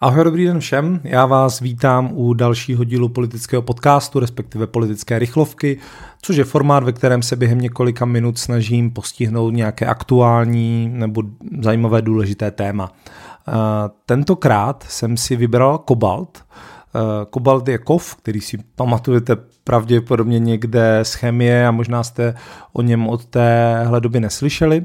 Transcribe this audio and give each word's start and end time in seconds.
Ahoj, 0.00 0.24
dobrý 0.24 0.44
den 0.44 0.60
všem. 0.60 1.00
Já 1.04 1.26
vás 1.26 1.60
vítám 1.60 2.10
u 2.12 2.34
dalšího 2.34 2.84
dílu 2.84 3.08
politického 3.08 3.62
podcastu, 3.62 4.20
respektive 4.20 4.66
politické 4.66 5.18
rychlovky, 5.18 5.78
což 6.22 6.36
je 6.36 6.44
formát, 6.44 6.84
ve 6.84 6.92
kterém 6.92 7.22
se 7.22 7.36
během 7.36 7.60
několika 7.60 8.04
minut 8.04 8.38
snažím 8.38 8.90
postihnout 8.90 9.54
nějaké 9.54 9.86
aktuální 9.86 10.88
nebo 10.92 11.22
zajímavé 11.60 12.02
důležité 12.02 12.50
téma. 12.50 12.92
Tentokrát 14.06 14.84
jsem 14.88 15.16
si 15.16 15.36
vybral 15.36 15.78
kobalt, 15.78 16.44
Eh, 16.48 16.75
kobalt 17.30 17.68
je 17.68 17.78
kov, 17.78 18.16
který 18.16 18.40
si 18.40 18.58
pamatujete 18.76 19.36
pravděpodobně 19.64 20.38
někde 20.38 21.00
z 21.02 21.14
chemie 21.14 21.66
a 21.66 21.70
možná 21.70 22.02
jste 22.02 22.34
o 22.72 22.82
něm 22.82 23.08
od 23.08 23.24
téhle 23.24 24.00
doby 24.00 24.20
neslyšeli, 24.20 24.84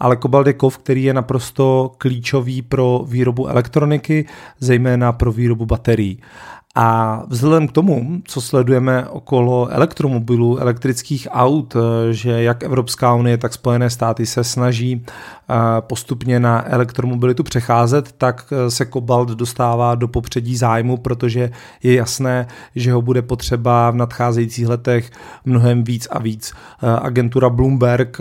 ale 0.00 0.16
kobalt 0.16 0.46
je 0.46 0.52
kov, 0.52 0.78
který 0.78 1.04
je 1.04 1.14
naprosto 1.14 1.92
klíčový 1.98 2.62
pro 2.62 3.04
výrobu 3.08 3.48
elektroniky, 3.48 4.26
zejména 4.60 5.12
pro 5.12 5.32
výrobu 5.32 5.66
baterií. 5.66 6.20
A 6.74 7.22
vzhledem 7.28 7.68
k 7.68 7.72
tomu, 7.72 8.22
co 8.24 8.40
sledujeme 8.40 9.08
okolo 9.08 9.68
elektromobilů, 9.68 10.58
elektrických 10.58 11.28
aut, 11.30 11.76
eh, 11.76 12.12
že 12.12 12.42
jak 12.42 12.62
Evropská 12.62 13.14
unie, 13.14 13.38
tak 13.38 13.52
Spojené 13.52 13.90
státy 13.90 14.26
se 14.26 14.44
snaží 14.44 15.04
eh, 15.06 15.54
postupně 15.80 16.40
na 16.40 16.72
elektromobilitu 16.72 17.42
přecházet, 17.42 18.12
tak 18.12 18.52
eh, 18.52 18.70
se 18.70 18.84
kobalt 18.84 19.28
dostává 19.28 19.94
do 19.94 20.08
popředí 20.08 20.56
zájmu, 20.56 20.96
protože 20.96 21.50
je 21.82 21.94
jasné, 21.94 22.46
že 22.76 22.92
ho 22.92 23.02
bude 23.02 23.22
potřeba 23.22 23.90
v 23.90 23.96
nadcházejících 23.96 24.68
letech 24.68 25.10
mnohem 25.44 25.84
víc 25.84 26.08
a 26.10 26.18
víc. 26.18 26.52
Agentura 27.02 27.50
Bloomberg 27.50 28.20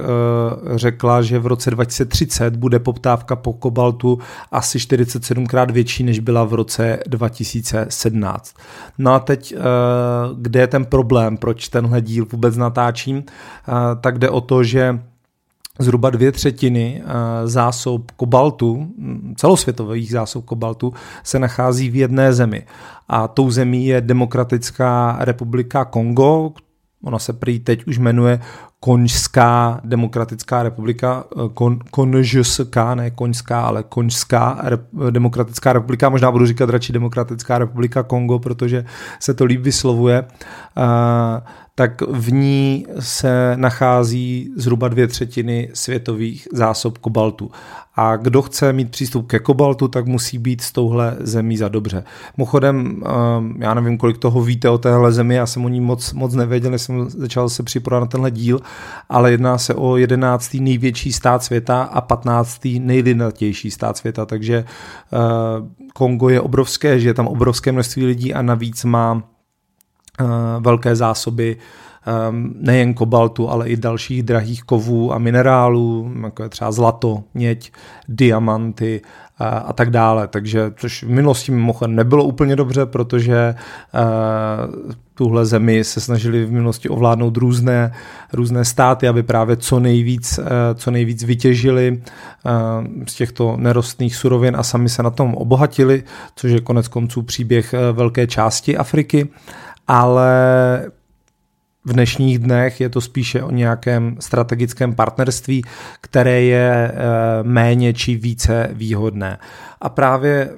řekla, 0.76 1.22
že 1.22 1.40
v 1.40 1.48
roce 1.48 1.72
2030 1.72 2.56
bude 2.56 2.80
poptávka 2.80 3.36
po 3.36 3.54
kobaltu 3.54 4.20
asi 4.52 4.78
47krát 4.78 5.72
větší, 5.72 6.04
než 6.04 6.20
byla 6.20 6.44
v 6.44 6.54
roce 6.54 7.00
2017. 7.08 8.41
2015. 8.42 8.56
No 8.98 9.14
a 9.14 9.20
teď, 9.20 9.54
eh, 9.58 9.60
kde 10.38 10.60
je 10.60 10.68
ten 10.68 10.86
problém, 10.86 11.38
proč 11.38 11.68
tenhle 11.68 12.02
díl 12.02 12.26
vůbec 12.32 12.58
natáčím, 12.58 13.24
eh, 13.24 13.72
tak 14.02 14.20
jde 14.20 14.30
o 14.30 14.42
to, 14.42 14.64
že 14.64 15.00
zhruba 15.80 16.10
dvě 16.10 16.32
třetiny 16.32 17.04
eh, 17.06 17.48
zásob 17.48 18.12
kobaltu, 18.12 18.76
hm, 18.76 19.34
celosvětových 19.38 20.12
zásob 20.12 20.46
kobaltu, 20.46 20.94
se 21.24 21.40
nachází 21.40 21.90
v 21.90 21.96
jedné 21.96 22.34
zemi. 22.34 22.66
A 23.08 23.28
tou 23.28 23.52
zemí 23.52 23.86
je 23.86 24.02
Demokratická 24.02 25.18
republika 25.20 25.86
Kongo, 25.86 26.52
ona 27.04 27.20
se 27.20 27.34
prý 27.34 27.60
teď 27.60 27.88
už 27.88 27.98
jmenuje 27.98 28.40
Konžská 28.84 29.82
demokratická 29.84 30.64
republika, 30.64 31.24
eh, 31.32 31.50
kon, 31.54 31.80
konžsk, 31.92 32.76
ne 32.96 33.12
Konžská, 33.12 33.62
ale 33.62 33.84
Konžská 33.84 34.58
rep, 34.64 34.82
demokratická 35.10 35.74
republika, 35.74 36.10
možná 36.10 36.32
budu 36.32 36.46
říkat 36.46 36.70
radši 36.70 36.94
demokratická 36.94 37.58
republika 37.58 38.04
Kongo, 38.04 38.40
protože 38.40 38.86
se 39.20 39.34
to 39.34 39.46
líp 39.46 39.62
vyslovuje. 39.62 40.26
Tak 41.82 42.02
v 42.02 42.32
ní 42.32 42.86
se 43.00 43.54
nachází 43.56 44.50
zhruba 44.56 44.88
dvě 44.88 45.08
třetiny 45.08 45.70
světových 45.74 46.48
zásob 46.54 46.98
kobaltu. 46.98 47.52
A 47.96 48.16
kdo 48.16 48.42
chce 48.42 48.74
mít 48.74 48.92
přístup 48.92 49.28
ke 49.28 49.40
kobaltu, 49.40 49.88
tak 49.88 50.06
musí 50.06 50.38
být 50.38 50.62
z 50.62 50.72
touhle 50.72 51.18
zemí 51.20 51.58
za 51.58 51.70
dobře. 51.70 52.04
Mochodem, 52.38 53.04
ehm, 53.06 53.56
já 53.60 53.74
nevím, 53.74 53.98
kolik 53.98 54.18
toho 54.18 54.42
víte 54.42 54.70
o 54.70 54.78
téhle 54.78 55.12
zemi, 55.12 55.36
já 55.36 55.46
jsem 55.46 55.66
o 55.66 55.70
ní 55.70 55.82
moc, 55.82 56.14
moc 56.14 56.34
nevěděl, 56.34 56.72
než 56.72 56.82
jsem 56.82 57.10
začal 57.10 57.50
se 57.50 57.64
připravovat 57.64 58.08
na 58.08 58.12
tenhle 58.12 58.32
díl, 58.32 58.60
ale 59.10 59.32
jedná 59.32 59.58
se 59.58 59.74
o 59.74 59.98
jedenáctý 59.98 60.60
největší 60.60 61.14
stát 61.14 61.44
světa 61.44 61.84
a 61.84 62.02
patnáctý 62.02 62.80
nejlidnatější 62.80 63.72
stát 63.72 63.98
světa, 63.98 64.26
takže 64.26 64.66
eh, 65.14 65.18
Kongo 65.94 66.30
je 66.30 66.42
obrovské, 66.42 67.00
že 67.00 67.10
je 67.10 67.14
tam 67.14 67.28
obrovské 67.28 67.72
množství 67.72 68.06
lidí 68.06 68.34
a 68.34 68.42
navíc 68.42 68.84
má 68.84 69.31
velké 70.60 70.96
zásoby 70.96 71.58
ehm, 72.06 72.54
nejen 72.60 72.94
kobaltu, 72.94 73.50
ale 73.50 73.70
i 73.70 73.78
dalších 73.78 74.24
drahých 74.24 74.64
kovů 74.64 75.14
a 75.14 75.18
minerálů, 75.18 76.12
jako 76.24 76.44
je 76.44 76.50
třeba 76.50 76.72
zlato, 76.72 77.24
měď, 77.34 77.72
diamanty 78.08 79.02
a, 79.38 79.58
eh, 79.58 79.62
a 79.66 79.74
tak 79.74 79.90
dále. 79.90 80.28
Takže, 80.28 80.72
což 80.76 81.04
v 81.04 81.10
minulosti 81.10 81.52
mimochodem 81.52 81.96
nebylo 81.96 82.24
úplně 82.24 82.56
dobře, 82.56 82.86
protože 82.86 83.56
uh, 83.94 84.94
tuhle 85.14 85.46
zemi 85.46 85.84
se 85.84 86.02
snažili 86.02 86.46
v 86.46 86.52
minulosti 86.52 86.90
ovládnout 86.90 87.38
různé, 87.38 87.94
různé 88.34 88.66
státy, 88.66 89.08
aby 89.08 89.24
právě 89.24 89.56
co 89.56 89.80
nejvíc, 89.80 90.40
co 90.76 90.92
nejvíc 90.92 91.24
vytěžili 91.24 92.02
z 93.08 93.16
těchto 93.16 93.58
nerostných 93.58 94.16
surovin 94.16 94.56
a 94.56 94.64
sami 94.64 94.90
se 94.90 95.04
na 95.04 95.10
tom 95.10 95.36
obohatili, 95.36 96.04
což 96.36 96.52
je 96.52 96.62
konec 96.62 96.88
konců 96.88 97.22
příběh 97.22 97.76
velké 97.92 98.28
části 98.28 98.78
Afriky 98.78 99.30
ale 99.88 100.32
v 101.86 101.94
dnešních 101.94 102.40
dnech 102.40 102.82
je 102.82 102.90
to 102.90 103.02
spíše 103.02 103.44
o 103.44 103.52
nějakém 103.52 104.18
strategickém 104.20 104.96
partnerství, 104.96 105.64
které 106.02 106.42
je 106.42 106.92
eh, 106.94 106.94
méně 107.44 107.94
či 107.94 108.16
více 108.16 108.70
výhodné. 108.74 109.38
A 109.82 109.90
právě 109.90 110.50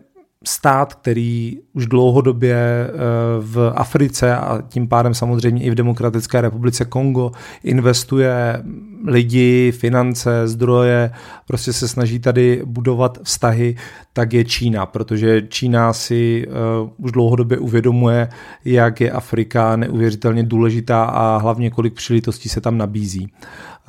stát, 0.43 0.93
který 0.93 1.59
už 1.73 1.87
dlouhodobě 1.87 2.55
eh, 2.55 2.91
v 3.39 3.73
Africe 3.75 4.35
a 4.35 4.61
tím 4.67 4.87
pádem 4.87 5.13
samozřejmě 5.13 5.63
i 5.63 5.69
v 5.69 5.75
Demokratické 5.75 6.41
republice 6.41 6.85
Kongo 6.85 7.31
investuje 7.63 8.63
lidi, 9.07 9.71
finance, 9.71 10.47
zdroje, 10.47 11.11
prostě 11.47 11.73
se 11.73 11.87
snaží 11.87 12.19
tady 12.19 12.61
budovat 12.65 13.19
vztahy, 13.23 13.75
tak 14.13 14.33
je 14.33 14.45
Čína, 14.45 14.85
protože 14.85 15.41
Čína 15.41 15.93
si 15.93 16.47
uh, 16.47 16.89
už 16.97 17.11
dlouhodobě 17.11 17.57
uvědomuje, 17.57 18.29
jak 18.65 19.01
je 19.01 19.11
Afrika 19.11 19.75
neuvěřitelně 19.75 20.43
důležitá 20.43 21.03
a 21.03 21.37
hlavně 21.37 21.69
kolik 21.69 21.93
příležitostí 21.93 22.49
se 22.49 22.61
tam 22.61 22.77
nabízí. 22.77 23.33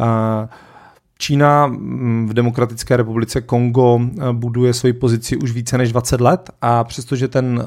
Uh, 0.01 0.07
Čína 1.19 1.67
mm, 1.67 2.27
v 2.29 2.35
Demokratické 2.35 2.97
republice 2.97 3.41
Kongo 3.41 4.01
eh, 4.03 4.33
buduje 4.33 4.75
svoji 4.75 4.93
pozici 4.93 5.37
už 5.37 5.53
více 5.53 5.79
než 5.79 5.93
20 5.93 6.21
let 6.21 6.51
a 6.61 6.85
přestože 6.85 7.29
ten, 7.29 7.65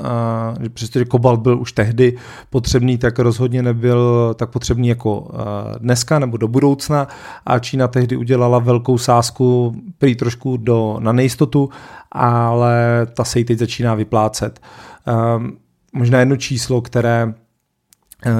eh, 0.65 0.69
přestože 0.69 1.05
kobalt 1.05 1.39
byl 1.39 1.59
už 1.59 1.71
tehdy 1.71 2.17
potřebný, 2.49 2.97
tak 2.97 3.19
rozhodně 3.19 3.63
nebyl 3.63 4.33
tak 4.37 4.49
potřebný 4.49 4.87
jako 4.87 5.31
eh, 5.33 5.79
dneska 5.79 6.19
nebo 6.19 6.37
do 6.37 6.47
budoucna 6.47 7.07
a 7.45 7.59
Čína 7.59 7.87
tehdy 7.87 8.17
udělala 8.17 8.59
velkou 8.59 8.97
sázku 8.97 9.75
prý 9.97 10.15
trošku 10.15 10.57
do, 10.57 10.97
na 10.99 11.11
nejistotu, 11.11 11.69
ale 12.11 13.07
ta 13.13 13.23
se 13.23 13.39
jí 13.39 13.45
teď 13.45 13.59
začíná 13.59 13.95
vyplácet. 13.95 14.59
Možná 15.93 16.19
jedno 16.19 16.35
číslo, 16.35 16.81
které 16.81 17.33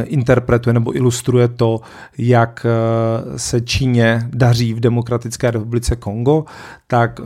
interpretuje 0.04 0.74
nebo 0.74 0.96
ilustruje 0.96 1.48
to, 1.48 1.82
jak 2.18 2.66
eh, 2.66 3.40
se 3.40 3.62
Číně 3.62 4.30
daří 4.34 4.74
v 4.74 4.80
Demokratické 4.80 5.52
republice 5.52 5.96
Kongo, 5.96 6.46
tak 6.88 7.20
eh, 7.20 7.24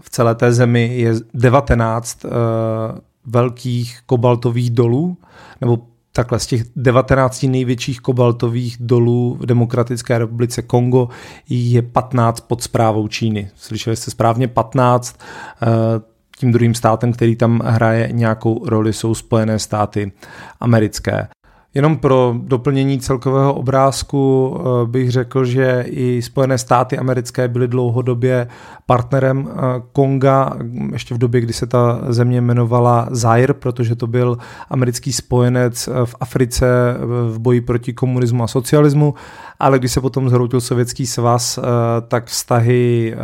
v 0.00 0.10
celé 0.10 0.34
té 0.34 0.52
zemi 0.52 0.90
je 0.96 1.14
19 1.34 2.26
velkých 3.26 3.98
kobaltových 4.06 4.70
dolů, 4.70 5.16
nebo 5.60 5.78
takhle 6.12 6.38
z 6.38 6.46
těch 6.46 6.62
19 6.76 7.42
největších 7.42 8.00
kobaltových 8.00 8.76
dolů 8.80 9.36
v 9.40 9.46
Demokratické 9.46 10.18
republice 10.18 10.62
Kongo 10.62 11.08
je 11.48 11.82
15 11.82 12.40
pod 12.40 12.62
zprávou 12.62 13.08
Číny. 13.08 13.50
Slyšeli 13.54 13.96
jste 13.96 14.10
správně 14.10 14.48
15. 14.48 15.16
Tím 16.38 16.52
druhým 16.52 16.74
státem, 16.74 17.12
který 17.12 17.36
tam 17.36 17.60
hraje 17.64 18.08
nějakou 18.12 18.68
roli, 18.68 18.92
jsou 18.92 19.14
Spojené 19.14 19.58
státy 19.58 20.12
americké. 20.60 21.28
Jenom 21.74 21.96
pro 21.96 22.34
doplnění 22.38 23.00
celkového 23.00 23.54
obrázku 23.54 24.56
eh, 24.58 24.86
bych 24.86 25.10
řekl, 25.10 25.44
že 25.44 25.84
i 25.86 26.22
Spojené 26.22 26.58
státy 26.58 26.98
americké 26.98 27.48
byly 27.48 27.68
dlouhodobě 27.68 28.48
partnerem 28.86 29.48
eh, 29.50 29.56
Konga, 29.92 30.56
ještě 30.92 31.14
v 31.14 31.18
době, 31.18 31.40
kdy 31.40 31.52
se 31.52 31.66
ta 31.66 32.00
země 32.08 32.38
jmenovala 32.38 33.08
Zaire, 33.10 33.54
protože 33.54 33.96
to 33.96 34.06
byl 34.06 34.38
americký 34.70 35.12
spojenec 35.12 35.88
eh, 35.88 36.06
v 36.06 36.14
Africe 36.20 36.66
v 37.28 37.38
boji 37.38 37.60
proti 37.60 37.92
komunismu 37.92 38.44
a 38.44 38.46
socialismu, 38.46 39.14
ale 39.60 39.78
když 39.78 39.92
se 39.92 40.00
potom 40.00 40.28
zhroutil 40.28 40.60
Sovětský 40.60 41.06
svaz, 41.06 41.58
tak 42.08 42.26
vztahy 42.26 43.14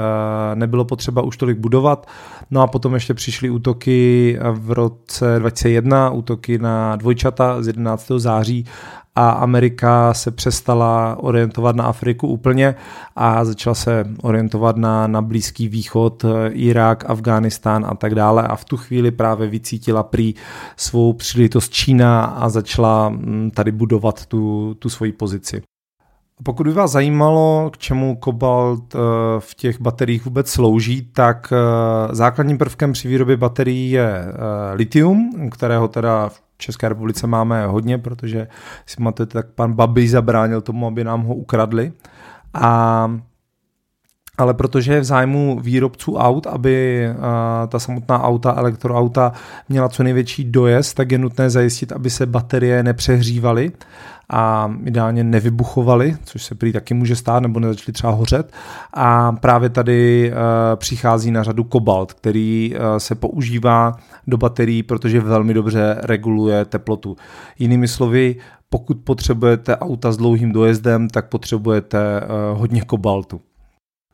nebylo 0.54 0.84
potřeba 0.84 1.22
už 1.22 1.36
tolik 1.36 1.58
budovat. 1.58 2.06
No 2.50 2.62
a 2.62 2.66
potom 2.66 2.94
ještě 2.94 3.14
přišly 3.14 3.50
útoky 3.50 4.38
v 4.52 4.70
roce 4.70 5.38
2001, 5.38 6.10
útoky 6.10 6.58
na 6.58 6.96
dvojčata 6.96 7.62
z 7.62 7.66
11. 7.66 8.12
září 8.16 8.64
a 9.16 9.30
Amerika 9.30 10.14
se 10.14 10.30
přestala 10.30 11.16
orientovat 11.20 11.76
na 11.76 11.84
Afriku 11.84 12.28
úplně 12.28 12.74
a 13.16 13.44
začala 13.44 13.74
se 13.74 14.04
orientovat 14.22 14.76
na, 14.76 15.06
na 15.06 15.22
Blízký 15.22 15.68
východ, 15.68 16.24
Irák, 16.48 17.10
Afghánistán 17.10 17.86
a 17.88 17.94
tak 17.94 18.14
dále 18.14 18.42
a 18.42 18.56
v 18.56 18.64
tu 18.64 18.76
chvíli 18.76 19.10
právě 19.10 19.48
vycítila 19.48 20.02
prý 20.02 20.34
svou 20.76 21.12
příležitost 21.12 21.72
Čína 21.72 22.24
a 22.24 22.48
začala 22.48 23.08
mm, 23.08 23.50
tady 23.54 23.72
budovat 23.72 24.26
tu, 24.26 24.74
tu 24.78 24.88
svoji 24.88 25.12
pozici. 25.12 25.62
Pokud 26.42 26.66
by 26.66 26.72
vás 26.72 26.90
zajímalo, 26.90 27.70
k 27.72 27.78
čemu 27.78 28.16
kobalt 28.16 28.94
eh, 28.94 28.98
v 29.38 29.54
těch 29.54 29.80
bateriích 29.80 30.24
vůbec 30.24 30.50
slouží, 30.50 31.08
tak 31.12 31.52
eh, 31.52 32.14
základním 32.14 32.58
prvkem 32.58 32.92
při 32.92 33.08
výrobě 33.08 33.36
baterií 33.36 33.90
je 33.90 34.10
eh, 34.10 34.32
litium, 34.74 35.50
kterého 35.50 35.88
teda 35.88 36.28
v 36.28 36.42
České 36.58 36.88
republice 36.88 37.26
máme 37.26 37.66
hodně, 37.66 37.98
protože 37.98 38.48
si 38.86 38.96
pamatujete, 38.96 39.32
tak 39.32 39.46
pan 39.54 39.72
Babi 39.72 40.08
zabránil 40.08 40.60
tomu, 40.60 40.86
aby 40.86 41.04
nám 41.04 41.22
ho 41.22 41.34
ukradli. 41.34 41.92
A 42.54 43.10
ale 44.38 44.54
protože 44.54 44.92
je 44.92 45.00
v 45.00 45.04
zájmu 45.04 45.60
výrobců 45.60 46.16
aut, 46.16 46.46
aby 46.46 47.06
ta 47.68 47.78
samotná 47.78 48.22
auta, 48.22 48.54
elektroauta 48.56 49.32
měla 49.68 49.88
co 49.88 50.02
největší 50.02 50.44
dojezd, 50.44 50.96
tak 50.96 51.12
je 51.12 51.18
nutné 51.18 51.50
zajistit, 51.50 51.92
aby 51.92 52.10
se 52.10 52.26
baterie 52.26 52.82
nepřehřívaly 52.82 53.72
a 54.28 54.72
ideálně 54.84 55.24
nevybuchovaly, 55.24 56.16
což 56.24 56.44
se 56.44 56.54
prý 56.54 56.72
taky 56.72 56.94
může 56.94 57.16
stát, 57.16 57.40
nebo 57.40 57.60
nezačaly 57.60 57.92
třeba 57.92 58.12
hořet. 58.12 58.52
A 58.94 59.32
právě 59.32 59.68
tady 59.68 60.32
přichází 60.76 61.30
na 61.30 61.42
řadu 61.42 61.64
kobalt, 61.64 62.12
který 62.12 62.74
se 62.98 63.14
používá 63.14 63.92
do 64.26 64.36
baterií, 64.36 64.82
protože 64.82 65.20
velmi 65.20 65.54
dobře 65.54 65.98
reguluje 66.02 66.64
teplotu. 66.64 67.16
Jinými 67.58 67.88
slovy, 67.88 68.36
pokud 68.70 68.98
potřebujete 69.04 69.76
auta 69.76 70.12
s 70.12 70.16
dlouhým 70.16 70.52
dojezdem, 70.52 71.08
tak 71.08 71.28
potřebujete 71.28 71.98
hodně 72.54 72.80
kobaltu. 72.80 73.40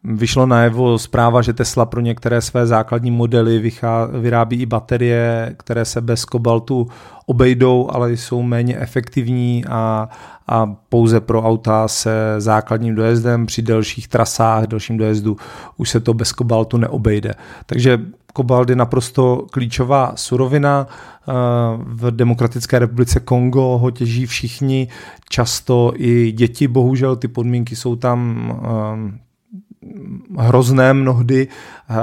Vyšlo 0.05 0.47
najevo 0.47 0.99
zpráva, 0.99 1.43
že 1.43 1.53
Tesla 1.53 1.87
pro 1.87 2.01
některé 2.01 2.41
své 2.41 2.67
základní 2.67 3.11
modely 3.11 3.59
vychá, 3.59 4.05
vyrábí 4.05 4.57
i 4.57 4.67
baterie, 4.67 5.55
které 5.59 5.85
se 5.85 6.01
bez 6.01 6.25
kobaltu 6.25 6.89
obejdou, 7.27 7.89
ale 7.93 8.13
jsou 8.13 8.43
méně 8.43 8.77
efektivní 8.77 9.65
a, 9.69 10.09
a 10.49 10.67
pouze 10.89 11.21
pro 11.21 11.43
auta 11.43 11.89
se 11.89 12.35
základním 12.39 12.95
dojezdem 12.95 13.47
při 13.47 13.63
delších 13.63 14.09
trasách, 14.09 14.67
delším 14.67 14.97
dojezdu 14.97 15.37
už 15.77 15.91
se 15.91 16.01
to 16.01 16.15
bez 16.15 16.33
kobaltu 16.33 16.77
neobejde. 16.77 17.35
Takže 17.67 18.01
kobalt 18.33 18.69
je 18.69 18.77
naprosto 18.77 19.47
klíčová 19.51 20.13
surovina. 20.17 20.87
V 21.79 22.11
Demokratické 22.11 22.79
republice 22.79 23.21
Kongo 23.21 23.79
ho 23.79 23.91
těží 23.91 24.27
všichni, 24.27 24.89
často 25.29 25.93
i 25.97 26.33
děti, 26.33 26.69
bohužel 26.69 27.17
ty 27.17 27.29
podmínky 27.29 27.77
jsou 27.77 27.97
tam 27.97 28.53
hrozné 30.39 30.95
mnohdy. 30.95 31.49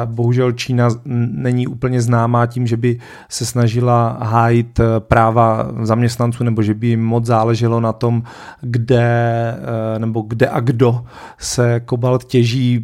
Bohužel 0.05 0.51
Čína 0.51 0.89
není 1.33 1.67
úplně 1.67 2.01
známá 2.01 2.45
tím, 2.45 2.67
že 2.67 2.77
by 2.77 2.99
se 3.29 3.45
snažila 3.45 4.17
hájit 4.21 4.79
práva 4.99 5.67
zaměstnanců 5.81 6.43
nebo 6.43 6.61
že 6.61 6.73
by 6.73 6.87
jim 6.87 7.03
moc 7.03 7.25
záleželo 7.25 7.79
na 7.79 7.93
tom, 7.93 8.23
kde 8.61 9.55
nebo 9.97 10.21
kde 10.21 10.49
a 10.49 10.59
kdo 10.59 11.05
se 11.37 11.79
kobalt 11.79 12.23
těží 12.23 12.81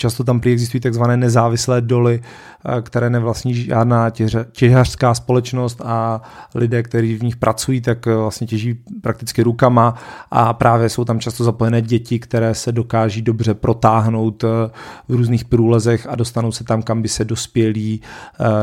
Často 0.00 0.24
tam 0.24 0.40
existují 0.44 0.80
takzvané 0.80 1.16
nezávislé 1.16 1.80
doly, 1.80 2.20
eh, 2.20 2.82
které 2.82 3.10
nevlastní 3.10 3.54
žádná 3.54 4.10
těžařská 4.52 5.14
společnost 5.14 5.82
a 5.84 6.22
lidé, 6.54 6.82
kteří 6.82 7.16
v 7.16 7.22
nich 7.22 7.36
pracují, 7.36 7.80
tak 7.80 8.06
eh, 8.06 8.14
vlastně 8.14 8.46
těží 8.46 8.74
prakticky 9.00 9.42
rukama 9.42 9.94
a 10.30 10.52
právě 10.52 10.88
jsou 10.88 11.04
tam 11.04 11.20
často 11.20 11.44
zapojené 11.44 11.82
děti, 11.82 12.18
které 12.18 12.54
se 12.54 12.72
dokáží 12.72 13.22
dobře 13.22 13.54
protáhnout 13.54 14.44
eh, 14.44 14.48
v 15.08 15.14
různých 15.14 15.44
průlezech 15.44 16.06
a 16.10 16.14
dostanou 16.14 16.52
se 16.52 16.64
tam, 16.64 16.82
kam 16.82 17.02
by 17.02 17.08
se 17.08 17.24
dospělí 17.24 18.00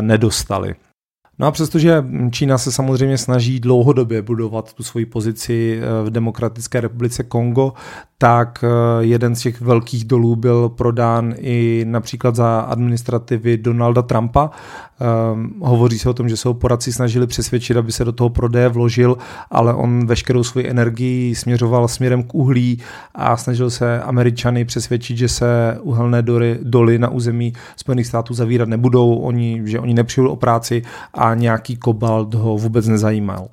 nedostali. 0.01 0.75
No 1.39 1.47
a 1.47 1.51
přestože 1.51 2.05
Čína 2.31 2.57
se 2.57 2.71
samozřejmě 2.71 3.17
snaží 3.17 3.59
dlouhodobě 3.59 4.21
budovat 4.21 4.73
tu 4.73 4.83
svoji 4.83 5.05
pozici 5.05 5.79
v 6.03 6.09
Demokratické 6.09 6.81
republice 6.81 7.23
Kongo, 7.23 7.73
tak 8.17 8.63
eh, 8.63 8.67
jeden 9.03 9.35
z 9.35 9.41
těch 9.41 9.61
velkých 9.61 10.05
dolů 10.05 10.35
byl 10.35 10.69
prodán 10.69 11.33
i 11.37 11.85
například 11.87 12.35
za 12.35 12.59
administrativy 12.59 13.57
Donalda 13.57 14.01
Trumpa. 14.01 14.49
Um, 15.33 15.53
hovoří 15.59 15.99
se 15.99 16.09
o 16.09 16.13
tom, 16.13 16.29
že 16.29 16.37
se 16.37 16.47
ho 16.47 16.53
poradci 16.53 16.93
snažili 16.93 17.27
přesvědčit, 17.27 17.77
aby 17.77 17.91
se 17.91 18.05
do 18.05 18.11
toho 18.11 18.29
prodeje 18.29 18.69
vložil, 18.69 19.17
ale 19.51 19.73
on 19.73 20.07
veškerou 20.07 20.43
svoji 20.43 20.69
energii 20.69 21.35
směřoval 21.35 21.87
směrem 21.87 22.23
k 22.23 22.35
uhlí 22.35 22.81
a 23.15 23.37
snažil 23.37 23.69
se 23.69 24.01
Američany 24.01 24.65
přesvědčit, 24.65 25.17
že 25.17 25.27
se 25.27 25.77
uhelné 25.81 26.21
doly, 26.21 26.59
doly 26.63 26.99
na 26.99 27.09
území 27.09 27.53
Spojených 27.75 28.07
států 28.07 28.33
zavírat 28.33 28.69
nebudou, 28.69 29.15
oni, 29.15 29.61
že 29.65 29.79
oni 29.79 29.93
nepřijeli 29.93 30.29
o 30.29 30.35
práci 30.35 30.81
a 31.13 31.33
nějaký 31.33 31.77
kobalt 31.77 32.33
ho 32.33 32.57
vůbec 32.57 32.87
nezajímal. 32.87 33.41
Uh, 33.43 33.49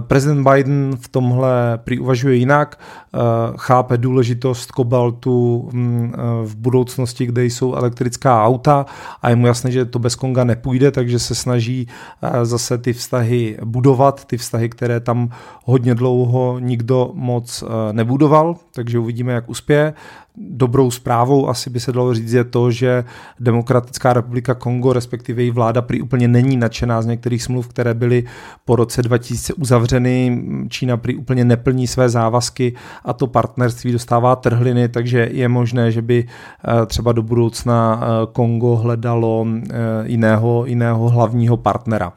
prezident 0.00 0.48
Biden 0.50 0.96
v 1.00 1.08
tomhle 1.08 1.78
prý 1.84 1.98
uvažuje 1.98 2.34
jinak, 2.36 2.80
uh, 3.14 3.20
chápe 3.56 3.98
důležitost 3.98 4.72
kobaltu 4.72 5.68
mm, 5.72 6.12
eh, 6.14 6.46
v 6.46 6.56
budoucnosti, 6.56 7.26
kde 7.26 7.44
jsou 7.44 7.74
elektrická 7.74 8.44
auta 8.44 8.86
a 9.22 9.30
je 9.30 9.36
mu 9.36 9.46
jasné, 9.46 9.70
že 9.70 9.84
to 9.84 9.98
bez 9.98 10.14
Konga 10.14 10.44
nepůjde, 10.44 10.90
takže 10.90 11.18
se 11.18 11.34
snaží 11.34 11.88
eh, 12.22 12.46
zase 12.46 12.78
ty 12.78 12.92
vztahy 12.92 13.58
budovat, 13.64 14.24
ty 14.24 14.36
vztahy, 14.36 14.68
které 14.68 15.00
tam 15.00 15.30
hodně 15.64 15.94
dlouho 15.94 16.58
nikdo 16.58 17.10
moc 17.14 17.64
eh, 17.66 17.92
nebudoval, 17.92 18.56
takže 18.74 18.98
uvidíme, 18.98 19.32
jak 19.32 19.50
uspěje 19.50 19.94
dobrou 20.40 20.90
zprávou 20.90 21.48
asi 21.48 21.70
by 21.70 21.80
se 21.80 21.92
dalo 21.92 22.14
říct 22.14 22.32
je 22.32 22.44
to, 22.44 22.70
že 22.70 23.04
Demokratická 23.40 24.12
republika 24.12 24.54
Kongo, 24.54 24.92
respektive 24.92 25.42
její 25.42 25.50
vláda, 25.50 25.82
prý 25.82 26.02
úplně 26.02 26.28
není 26.28 26.56
nadšená 26.56 27.02
z 27.02 27.06
některých 27.06 27.42
smluv, 27.42 27.68
které 27.68 27.94
byly 27.94 28.24
po 28.64 28.76
roce 28.76 29.02
2000 29.02 29.54
uzavřeny. 29.54 30.42
Čína 30.68 30.96
prý 30.96 31.16
úplně 31.16 31.44
neplní 31.44 31.86
své 31.86 32.08
závazky 32.08 32.74
a 33.04 33.12
to 33.12 33.26
partnerství 33.26 33.92
dostává 33.92 34.36
trhliny, 34.36 34.88
takže 34.88 35.28
je 35.32 35.48
možné, 35.48 35.92
že 35.92 36.02
by 36.02 36.26
eh, 36.26 36.86
třeba 36.86 37.12
do 37.12 37.22
budoucna 37.22 38.00
eh, 38.02 38.26
Kongo 38.32 38.76
hledalo 38.76 39.46
eh, 39.48 39.74
jiného, 40.04 40.66
jiného 40.66 41.08
hlavního 41.08 41.56
partnera. 41.56 42.12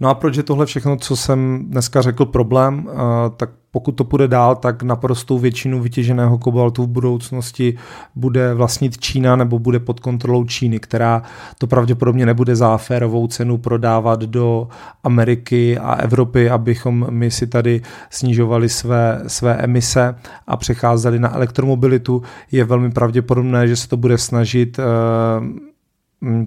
No 0.00 0.08
a 0.08 0.14
proč 0.14 0.36
je 0.36 0.42
tohle 0.42 0.66
všechno, 0.66 0.96
co 0.96 1.16
jsem 1.16 1.64
dneska 1.68 2.02
řekl, 2.02 2.24
problém? 2.24 2.88
Tak 3.36 3.50
pokud 3.70 3.92
to 3.92 4.04
půjde 4.04 4.28
dál, 4.28 4.56
tak 4.56 4.82
naprostou 4.82 5.38
většinu 5.38 5.80
vytěženého 5.80 6.38
kobaltu 6.38 6.82
v 6.82 6.88
budoucnosti 6.88 7.78
bude 8.14 8.54
vlastnit 8.54 8.98
Čína 8.98 9.36
nebo 9.36 9.58
bude 9.58 9.80
pod 9.80 10.00
kontrolou 10.00 10.44
Číny, 10.44 10.80
která 10.80 11.22
to 11.58 11.66
pravděpodobně 11.66 12.26
nebude 12.26 12.56
za 12.56 12.76
férovou 12.76 13.26
cenu 13.26 13.58
prodávat 13.58 14.20
do 14.20 14.68
Ameriky 15.04 15.78
a 15.78 15.94
Evropy, 15.94 16.50
abychom 16.50 17.06
my 17.10 17.30
si 17.30 17.46
tady 17.46 17.82
snižovali 18.10 18.68
své, 18.68 19.22
své 19.26 19.54
emise 19.54 20.14
a 20.46 20.56
přecházeli 20.56 21.18
na 21.18 21.34
elektromobilitu. 21.34 22.22
Je 22.52 22.64
velmi 22.64 22.90
pravděpodobné, 22.90 23.68
že 23.68 23.76
se 23.76 23.88
to 23.88 23.96
bude 23.96 24.18
snažit 24.18 24.78
Mm, 25.40 25.58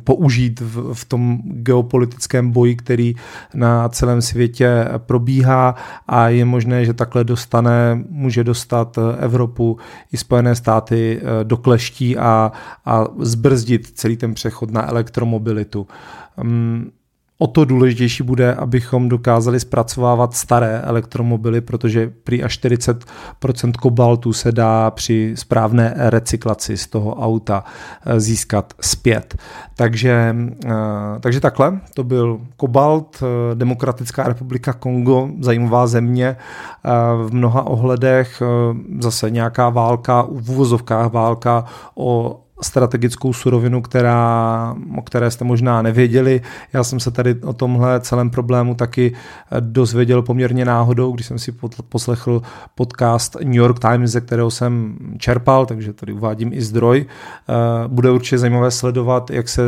použít 0.04 0.60
v, 0.60 0.94
v 0.94 1.06
tom 1.06 1.40
geopolitickém 1.44 2.52
boji, 2.52 2.76
který 2.76 3.16
na 3.54 3.90
celém 3.90 4.22
světě 4.22 4.88
probíhá 4.98 5.75
a 6.08 6.30
je 6.30 6.46
možné, 6.46 6.86
že 6.86 6.94
takhle 6.94 7.24
dostane, 7.24 8.03
může 8.10 8.44
dostat 8.44 9.00
Evropu 9.20 9.77
i 10.12 10.18
Spojené 10.18 10.56
státy 10.56 11.22
eh, 11.22 11.44
do 11.44 11.58
kleští 11.58 12.18
a, 12.18 12.51
a 12.86 13.06
zbrzdit 13.20 13.92
celý 13.94 14.18
ten 14.18 14.34
přechod 14.34 14.72
na 14.72 14.89
elektromobilitu. 14.89 15.88
O 17.41 17.48
to 17.48 17.65
důležitější 17.65 18.24
bude, 18.24 18.53
abychom 18.53 19.10
dokázali 19.10 19.60
zpracovávat 19.60 20.34
staré 20.34 20.79
elektromobily, 20.79 21.62
protože 21.62 22.12
prý 22.24 22.43
až 22.43 22.60
40% 22.60 23.72
kobaltu 23.72 24.34
se 24.34 24.51
dá 24.51 24.91
při 24.91 25.34
správné 25.36 25.93
recyklaci 25.96 26.77
z 26.77 26.88
toho 26.88 27.15
auta 27.15 27.63
eh, 28.05 28.19
získat 28.19 28.74
zpět. 28.81 29.36
Takže, 29.75 30.36
eh, 30.65 30.69
takže 31.19 31.39
takhle, 31.39 31.79
to 31.93 32.03
byl 32.03 32.39
kobalt, 32.58 33.24
eh, 33.24 33.55
Demokratická 33.55 34.24
republika 34.24 34.74
Kongo, 34.74 35.29
zajímavá 35.39 35.88
země 35.88 36.38
v 37.27 37.29
mnoha 37.31 37.63
ohledech, 37.63 38.41
zase 39.00 39.29
nějaká 39.29 39.69
válka, 39.69 40.27
v 40.31 40.51
uvozovkách 40.51 41.13
válka 41.13 41.65
o 41.96 42.39
strategickou 42.62 43.34
surovinu, 43.34 43.82
která, 43.82 44.75
o 44.98 45.01
které 45.01 45.32
jste 45.32 45.46
možná 45.46 45.82
nevěděli. 45.82 46.42
Já 46.74 46.84
jsem 46.84 47.00
se 47.00 47.12
tady 47.12 47.36
o 47.36 47.54
tomhle 47.54 48.00
celém 48.00 48.30
problému 48.30 48.75
taky 48.75 49.13
eh, 49.13 49.62
dozvěděl 49.62 50.22
poměrně 50.22 50.66
náhodou, 50.66 51.12
když 51.12 51.25
jsem 51.25 51.39
si 51.39 51.51
poslechl 51.89 52.42
podcast 52.75 53.38
New 53.44 53.56
York 53.56 53.80
Times, 53.80 54.12
ze 54.12 54.22
kterého 54.22 54.51
jsem 54.51 54.98
čerpal, 55.18 55.66
takže 55.66 55.94
tady 55.94 56.13
uvádím 56.13 56.54
i 56.54 56.62
zdroj. 56.62 57.06
Eh, 57.06 57.54
bude 57.88 58.12
určitě 58.12 58.38
zajímavé 58.38 58.72
sledovat, 58.72 59.32
jak 59.32 59.50
se 59.50 59.62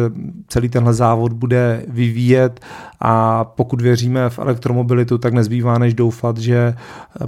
celý 0.48 0.70
tenhle 0.70 0.94
závod 0.94 1.34
bude 1.34 1.84
vyvíjet 1.88 2.60
a 3.00 3.44
pokud 3.44 3.82
věříme 3.82 4.30
v 4.30 4.40
elektromobilitu, 4.40 5.18
tak 5.18 5.34
nezbývá 5.34 5.78
než 5.78 5.94
doufat, 5.94 6.38
že 6.38 6.76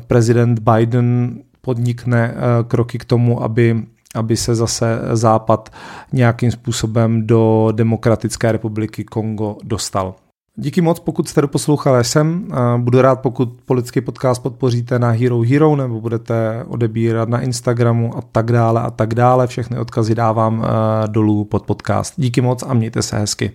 prezident 0.08 0.60
Biden 0.60 1.38
podnikne 1.62 2.34
eh, 2.36 2.64
kroky 2.68 2.98
k 2.98 3.06
tomu, 3.06 3.44
aby 3.44 3.84
aby 4.14 4.38
se 4.38 4.56
zase 4.56 5.00
Západ 5.12 5.70
nějakým 6.14 6.52
způsobem 6.52 7.28
do 7.28 7.70
Demokratické 7.72 8.52
republiky 8.52 9.04
Kongo 9.04 9.58
dostal. 9.64 10.16
Díky 10.56 10.82
moc, 10.82 11.00
pokud 11.00 11.30
jste 11.30 11.42
doposlouchali 11.42 12.04
sem. 12.04 12.48
Budu 12.78 13.02
rád, 13.02 13.22
pokud 13.22 13.50
politický 13.66 14.02
podcast 14.02 14.44
podpoříte 14.44 15.00
na 15.00 15.10
Hero 15.10 15.42
Hero 15.42 15.76
nebo 15.76 16.02
budete 16.02 16.64
odebírat 16.68 17.30
na 17.30 17.42
Instagramu 17.42 18.18
a 18.18 18.22
tak 18.22 18.52
dále 18.52 18.82
a 18.82 18.92
tak 18.92 19.14
dále. 19.14 19.48
Všechny 19.48 19.80
odkazy 19.80 20.16
dávám 20.16 20.66
dolů 21.08 21.46
pod 21.46 21.66
podcast. 21.66 22.14
Díky 22.18 22.42
moc 22.42 22.64
a 22.64 22.74
mějte 22.74 23.02
se 23.02 23.20
hezky. 23.20 23.52